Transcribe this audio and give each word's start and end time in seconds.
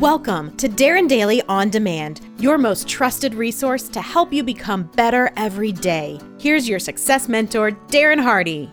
Welcome 0.00 0.56
to 0.56 0.66
Darren 0.66 1.10
Daily 1.10 1.42
On 1.42 1.68
Demand, 1.68 2.22
your 2.38 2.56
most 2.56 2.88
trusted 2.88 3.34
resource 3.34 3.86
to 3.90 4.00
help 4.00 4.32
you 4.32 4.42
become 4.42 4.84
better 4.96 5.30
every 5.36 5.72
day. 5.72 6.18
Here's 6.38 6.66
your 6.66 6.78
success 6.78 7.28
mentor, 7.28 7.72
Darren 7.88 8.18
Hardy. 8.18 8.70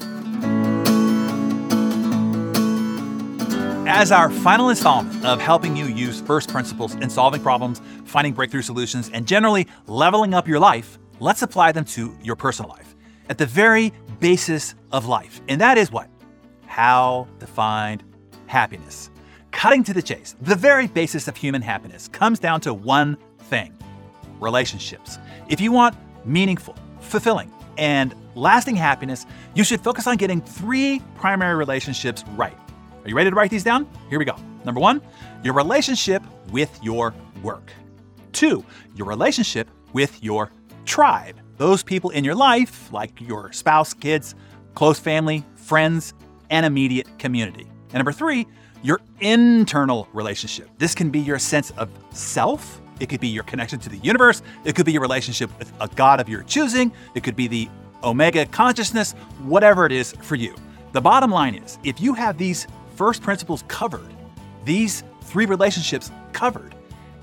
As 3.90 4.14
our 4.14 4.30
final 4.30 4.70
installment 4.70 5.26
of 5.26 5.42
helping 5.42 5.76
you 5.76 5.88
use 5.88 6.22
first 6.22 6.50
principles 6.50 6.96
in 6.96 7.10
solving 7.10 7.42
problems, 7.42 7.82
finding 8.06 8.32
breakthrough 8.32 8.62
solutions, 8.62 9.10
and 9.14 9.28
generally 9.28 9.68
leveling 9.86 10.34
up 10.34 10.48
your 10.48 10.60
life, 10.60 10.98
let's 11.20 11.42
apply 11.42 11.74
them 11.74 11.84
to 11.84 12.18
your 12.24 12.38
personal 12.38 12.72
life 12.72 12.96
at 13.28 13.38
the 13.38 13.46
very 13.46 13.92
basis 14.22 14.76
of 14.94 15.08
life. 15.08 15.42
And 15.50 15.60
that 15.60 15.78
is 15.78 15.92
what? 15.92 16.10
How 16.68 17.28
to 17.42 17.48
find 17.48 18.02
happiness. 18.46 19.10
Cutting 19.52 19.84
to 19.86 19.94
the 19.94 20.02
chase, 20.02 20.36
the 20.42 20.56
very 20.56 20.88
basis 20.88 21.28
of 21.28 21.36
human 21.36 21.62
happiness 21.62 22.08
comes 22.08 22.40
down 22.40 22.62
to 22.62 22.74
one 22.74 23.18
thing 23.40 23.74
relationships. 24.40 25.18
If 25.50 25.60
you 25.60 25.72
want 25.72 25.96
meaningful, 26.26 26.76
fulfilling, 27.00 27.52
and 27.78 28.14
lasting 28.36 28.76
happiness, 28.76 29.26
you 29.56 29.64
should 29.64 29.82
focus 29.82 30.06
on 30.06 30.18
getting 30.18 30.42
three 30.42 31.02
primary 31.16 31.56
relationships 31.56 32.24
right. 32.36 32.58
Are 33.04 33.10
you 33.10 33.16
ready 33.16 33.30
to 33.30 33.36
write 33.36 33.50
these 33.50 33.64
down? 33.64 33.90
Here 34.10 34.20
we 34.20 34.26
go. 34.26 34.36
Number 34.64 34.80
one, 34.80 35.02
your 35.44 35.54
relationship 35.54 36.22
with 36.52 36.78
your 36.84 37.16
work. 37.42 37.72
Two, 38.32 38.64
your 38.96 39.08
relationship 39.08 39.70
with 39.94 40.24
your 40.24 40.52
tribe. 40.86 41.40
Those 41.58 41.82
people 41.82 42.12
in 42.12 42.24
your 42.24 42.36
life, 42.36 42.92
like 42.92 43.20
your 43.22 43.52
spouse, 43.54 43.94
kids, 43.94 44.36
close 44.76 45.00
family, 45.00 45.44
friends, 45.56 46.14
and 46.52 46.66
immediate 46.66 47.08
community. 47.18 47.68
And 47.90 47.96
number 47.96 48.12
three, 48.12 48.46
your 48.84 49.02
internal 49.20 50.08
relationship. 50.14 50.70
This 50.78 50.94
can 50.96 51.10
be 51.10 51.20
your 51.20 51.40
sense 51.40 51.72
of 51.72 51.90
self. 52.12 52.82
It 53.00 53.10
could 53.10 53.20
be 53.20 53.28
your 53.28 53.44
connection 53.44 53.80
to 53.80 53.90
the 53.90 53.98
universe. 53.98 54.42
It 54.66 54.76
could 54.76 54.86
be 54.86 54.92
your 54.92 55.02
relationship 55.02 55.50
with 55.60 55.72
a 55.80 55.88
God 55.90 56.20
of 56.20 56.30
your 56.30 56.44
choosing. 56.44 56.92
It 57.16 57.24
could 57.24 57.36
be 57.36 57.48
the 57.48 57.70
Omega 58.04 58.46
consciousness, 58.46 59.14
whatever 59.44 59.86
it 59.86 59.92
is 59.92 60.14
for 60.22 60.36
you. 60.36 60.56
The 60.94 61.02
bottom 61.02 61.32
line 61.32 61.56
is 61.56 61.78
if 61.84 62.00
you 62.00 62.14
have 62.14 62.38
these 62.38 62.68
first 62.96 63.22
principles 63.22 63.64
covered, 63.68 64.14
these 64.66 65.04
three 65.22 65.46
relationships 65.46 66.12
covered, 66.34 66.74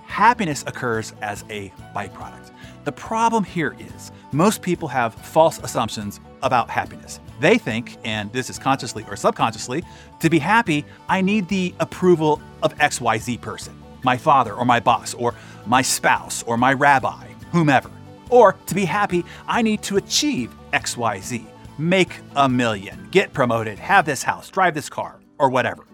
happiness 0.06 0.64
occurs 0.66 1.12
as 1.22 1.44
a 1.50 1.72
byproduct. 1.94 2.50
The 2.84 2.92
problem 2.92 3.44
here 3.44 3.74
is 3.78 4.12
most 4.32 4.60
people 4.60 4.88
have 4.88 5.14
false 5.14 5.58
assumptions 5.60 6.20
about 6.42 6.68
happiness. 6.68 7.18
They 7.40 7.56
think, 7.56 7.96
and 8.04 8.30
this 8.30 8.50
is 8.50 8.58
consciously 8.58 9.06
or 9.08 9.16
subconsciously, 9.16 9.82
to 10.20 10.28
be 10.28 10.38
happy, 10.38 10.84
I 11.08 11.22
need 11.22 11.48
the 11.48 11.74
approval 11.80 12.42
of 12.62 12.76
XYZ 12.76 13.40
person, 13.40 13.74
my 14.02 14.18
father 14.18 14.52
or 14.52 14.66
my 14.66 14.80
boss 14.80 15.14
or 15.14 15.34
my 15.64 15.80
spouse 15.80 16.42
or 16.42 16.58
my 16.58 16.74
rabbi, 16.74 17.26
whomever. 17.52 17.90
Or 18.28 18.54
to 18.66 18.74
be 18.74 18.84
happy, 18.84 19.24
I 19.48 19.62
need 19.62 19.82
to 19.84 19.96
achieve 19.96 20.54
XYZ, 20.74 21.46
make 21.78 22.18
a 22.36 22.48
million, 22.50 23.08
get 23.10 23.32
promoted, 23.32 23.78
have 23.78 24.04
this 24.04 24.22
house, 24.22 24.50
drive 24.50 24.74
this 24.74 24.90
car, 24.90 25.20
or 25.38 25.48
whatever. 25.48 25.86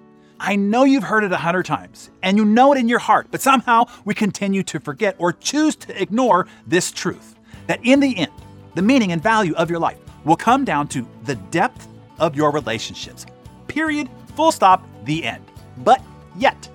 I 0.43 0.57
know 0.57 0.85
you've 0.85 1.05
heard 1.05 1.23
it 1.23 1.33
a 1.33 1.37
hundred 1.37 1.67
times, 1.67 2.11
and 2.23 2.39
you 2.39 2.47
know 2.47 2.73
it 2.73 2.79
in 2.79 2.89
your 2.89 2.99
heart, 2.99 3.27
but 3.31 3.43
somehow 3.43 3.85
we 4.07 4.15
continue 4.15 4.63
to 4.63 4.81
forget 4.81 5.15
or 5.19 5.35
choose 5.35 5.77
to 5.77 6.01
ignore 6.03 6.47
this 6.67 6.91
truth 6.91 7.39
that 7.67 7.79
in 7.85 8.01
the 8.01 8.17
end, 8.17 8.33
the 8.75 8.81
meaning 8.81 9.13
and 9.13 9.23
value 9.23 9.55
of 9.57 9.69
your 9.69 9.79
life 9.79 9.99
will 10.25 10.37
come 10.37 10.65
down 10.65 10.89
to 10.89 11.07
the 11.25 11.35
depth 11.35 11.87
of 12.19 12.35
your 12.35 12.53
relationships. 12.53 13.27
Period, 13.69 14.09
full 14.35 14.51
stop, 14.51 14.83
the 15.05 15.25
end. 15.25 15.45
But 15.77 16.03
yet, 16.39 16.71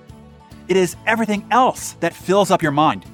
it 0.68 0.76
is 0.76 0.94
everything 1.04 1.44
else 1.50 1.94
that 1.94 2.14
fills 2.14 2.52
up 2.52 2.62
your 2.62 2.70
mind, 2.70 3.04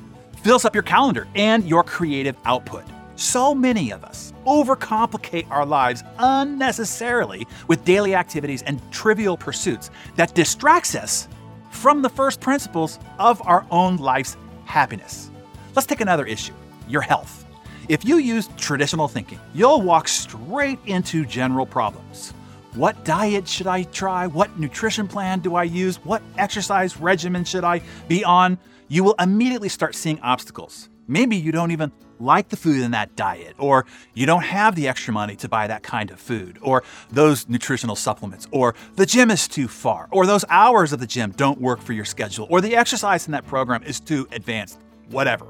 fills 0.42 0.66
up 0.66 0.74
your 0.74 0.82
calendar, 0.82 1.26
and 1.34 1.64
your 1.64 1.82
creative 1.82 2.36
output. 2.44 2.84
So 3.22 3.54
many 3.54 3.92
of 3.92 4.02
us 4.02 4.32
overcomplicate 4.46 5.48
our 5.48 5.64
lives 5.64 6.02
unnecessarily 6.18 7.46
with 7.68 7.84
daily 7.84 8.16
activities 8.16 8.62
and 8.62 8.82
trivial 8.90 9.36
pursuits 9.36 9.92
that 10.16 10.34
distracts 10.34 10.96
us 10.96 11.28
from 11.70 12.02
the 12.02 12.08
first 12.08 12.40
principles 12.40 12.98
of 13.20 13.40
our 13.46 13.64
own 13.70 13.96
life's 13.98 14.36
happiness. 14.64 15.30
Let's 15.76 15.86
take 15.86 16.00
another 16.00 16.26
issue 16.26 16.52
your 16.88 17.00
health. 17.00 17.46
If 17.88 18.04
you 18.04 18.16
use 18.16 18.48
traditional 18.56 19.06
thinking, 19.06 19.38
you'll 19.54 19.82
walk 19.82 20.08
straight 20.08 20.80
into 20.86 21.24
general 21.24 21.64
problems. 21.64 22.32
What 22.74 23.04
diet 23.04 23.46
should 23.46 23.68
I 23.68 23.84
try? 23.84 24.26
What 24.26 24.58
nutrition 24.58 25.06
plan 25.06 25.38
do 25.38 25.54
I 25.54 25.62
use? 25.62 26.04
What 26.04 26.22
exercise 26.38 26.96
regimen 26.96 27.44
should 27.44 27.62
I 27.62 27.82
be 28.08 28.24
on? 28.24 28.58
You 28.88 29.04
will 29.04 29.14
immediately 29.20 29.68
start 29.68 29.94
seeing 29.94 30.18
obstacles. 30.22 30.88
Maybe 31.12 31.36
you 31.36 31.52
don't 31.52 31.72
even 31.72 31.92
like 32.18 32.48
the 32.48 32.56
food 32.56 32.80
in 32.80 32.92
that 32.92 33.16
diet, 33.16 33.54
or 33.58 33.84
you 34.14 34.24
don't 34.24 34.44
have 34.44 34.74
the 34.76 34.88
extra 34.88 35.12
money 35.12 35.36
to 35.36 35.46
buy 35.46 35.66
that 35.66 35.82
kind 35.82 36.10
of 36.10 36.18
food, 36.18 36.58
or 36.62 36.84
those 37.10 37.46
nutritional 37.50 37.96
supplements, 37.96 38.48
or 38.50 38.74
the 38.96 39.04
gym 39.04 39.30
is 39.30 39.46
too 39.46 39.68
far, 39.68 40.08
or 40.10 40.24
those 40.24 40.42
hours 40.48 40.90
of 40.90 41.00
the 41.00 41.06
gym 41.06 41.32
don't 41.32 41.60
work 41.60 41.82
for 41.82 41.92
your 41.92 42.06
schedule, 42.06 42.46
or 42.48 42.62
the 42.62 42.74
exercise 42.74 43.26
in 43.26 43.32
that 43.32 43.46
program 43.46 43.82
is 43.82 44.00
too 44.00 44.26
advanced, 44.32 44.80
whatever. 45.10 45.44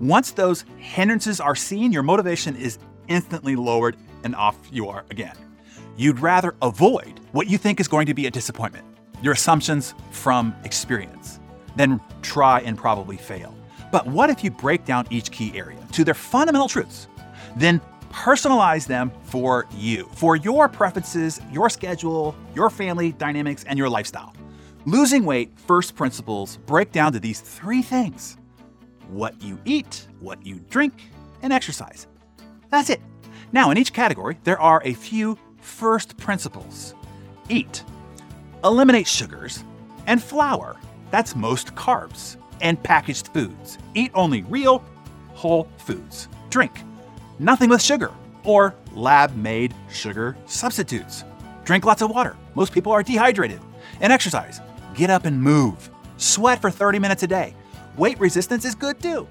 Once 0.00 0.32
those 0.32 0.66
hindrances 0.76 1.40
are 1.40 1.56
seen, 1.56 1.92
your 1.92 2.02
motivation 2.02 2.54
is 2.54 2.78
instantly 3.08 3.56
lowered 3.56 3.96
and 4.22 4.36
off 4.36 4.58
you 4.70 4.86
are 4.86 5.06
again. 5.08 5.36
You'd 5.96 6.20
rather 6.20 6.54
avoid 6.60 7.20
what 7.32 7.48
you 7.48 7.56
think 7.56 7.80
is 7.80 7.88
going 7.88 8.04
to 8.04 8.12
be 8.12 8.26
a 8.26 8.30
disappointment, 8.30 8.84
your 9.22 9.32
assumptions 9.32 9.94
from 10.10 10.54
experience, 10.64 11.40
than 11.74 12.02
try 12.20 12.60
and 12.60 12.76
probably 12.76 13.16
fail. 13.16 13.54
But 13.90 14.06
what 14.06 14.30
if 14.30 14.44
you 14.44 14.50
break 14.50 14.84
down 14.84 15.06
each 15.10 15.30
key 15.30 15.52
area 15.56 15.78
to 15.92 16.04
their 16.04 16.14
fundamental 16.14 16.68
truths, 16.68 17.08
then 17.56 17.80
personalize 18.10 18.86
them 18.86 19.10
for 19.22 19.66
you, 19.72 20.08
for 20.14 20.36
your 20.36 20.68
preferences, 20.68 21.40
your 21.52 21.68
schedule, 21.70 22.34
your 22.54 22.70
family 22.70 23.12
dynamics, 23.12 23.64
and 23.64 23.78
your 23.78 23.88
lifestyle? 23.88 24.34
Losing 24.86 25.24
weight 25.24 25.52
first 25.58 25.94
principles 25.94 26.56
break 26.66 26.92
down 26.92 27.12
to 27.12 27.20
these 27.20 27.40
three 27.40 27.82
things 27.82 28.36
what 29.08 29.42
you 29.42 29.58
eat, 29.64 30.06
what 30.20 30.44
you 30.46 30.60
drink, 30.70 31.10
and 31.42 31.52
exercise. 31.52 32.06
That's 32.70 32.90
it. 32.90 33.00
Now, 33.50 33.72
in 33.72 33.76
each 33.76 33.92
category, 33.92 34.38
there 34.44 34.60
are 34.60 34.80
a 34.84 34.94
few 34.94 35.36
first 35.60 36.16
principles. 36.16 36.94
Eat. 37.48 37.82
Eliminate 38.62 39.08
sugars 39.08 39.64
and 40.06 40.22
flour. 40.22 40.76
That's 41.10 41.34
most 41.34 41.74
carbs 41.74 42.36
and 42.60 42.82
packaged 42.82 43.28
foods. 43.28 43.78
Eat 43.94 44.10
only 44.14 44.42
real, 44.42 44.84
whole 45.34 45.68
foods. 45.78 46.28
Drink. 46.50 46.82
Nothing 47.38 47.70
with 47.70 47.82
sugar 47.82 48.10
or 48.44 48.74
lab 48.92 49.36
made 49.36 49.74
sugar 49.90 50.36
substitutes. 50.46 51.24
Drink 51.64 51.84
lots 51.84 52.02
of 52.02 52.10
water. 52.10 52.36
Most 52.54 52.72
people 52.72 52.92
are 52.92 53.02
dehydrated. 53.02 53.60
And 54.00 54.12
exercise. 54.12 54.60
Get 54.94 55.10
up 55.10 55.24
and 55.24 55.42
move. 55.42 55.90
Sweat 56.16 56.60
for 56.60 56.70
30 56.70 56.98
minutes 56.98 57.22
a 57.22 57.26
day 57.26 57.54
weight 57.96 58.18
resistance 58.18 58.64
is 58.64 58.74
good 58.74 59.00
too. 59.00 59.28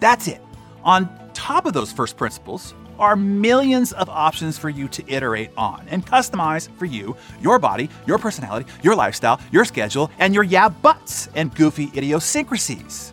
That's 0.00 0.26
it. 0.26 0.40
On 0.82 1.08
top 1.34 1.66
of 1.66 1.72
those 1.72 1.92
first 1.92 2.16
principles 2.16 2.74
are 2.98 3.16
millions 3.16 3.92
of 3.92 4.08
options 4.08 4.58
for 4.58 4.68
you 4.68 4.88
to 4.88 5.04
iterate 5.12 5.50
on 5.56 5.86
and 5.88 6.06
customize 6.06 6.68
for 6.78 6.84
you, 6.84 7.16
your 7.40 7.58
body, 7.58 7.88
your 8.06 8.18
personality, 8.18 8.70
your 8.82 8.94
lifestyle, 8.94 9.40
your 9.52 9.64
schedule, 9.64 10.10
and 10.18 10.34
your 10.34 10.44
yeah 10.44 10.68
buts 10.68 11.28
and 11.34 11.54
goofy 11.54 11.90
idiosyncrasies. 11.96 13.12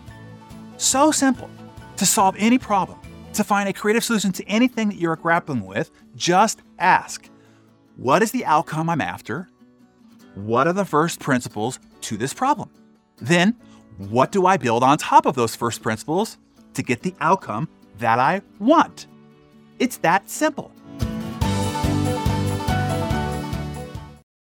So 0.77 1.11
simple. 1.11 1.49
To 1.97 2.05
solve 2.05 2.35
any 2.39 2.57
problem, 2.57 2.99
to 3.33 3.43
find 3.43 3.69
a 3.69 3.73
creative 3.73 4.03
solution 4.03 4.31
to 4.31 4.43
anything 4.47 4.89
that 4.89 4.97
you're 4.97 5.15
grappling 5.15 5.65
with, 5.65 5.91
just 6.15 6.61
ask 6.79 7.29
What 7.95 8.23
is 8.23 8.31
the 8.31 8.45
outcome 8.45 8.89
I'm 8.89 9.01
after? 9.01 9.49
What 10.33 10.65
are 10.65 10.73
the 10.73 10.85
first 10.85 11.19
principles 11.19 11.79
to 12.01 12.17
this 12.17 12.33
problem? 12.33 12.69
Then 13.17 13.55
what 13.97 14.31
do 14.31 14.45
I 14.45 14.57
build 14.57 14.83
on 14.83 14.97
top 14.97 15.25
of 15.25 15.35
those 15.35 15.55
first 15.55 15.83
principles 15.83 16.37
to 16.73 16.81
get 16.81 17.03
the 17.03 17.13
outcome 17.21 17.69
that 17.99 18.17
I 18.17 18.41
want? 18.59 19.05
It's 19.81 19.97
that 19.97 20.29
simple. 20.29 20.71